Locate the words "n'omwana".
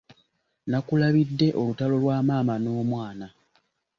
2.59-3.27